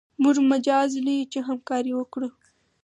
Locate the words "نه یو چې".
1.05-1.39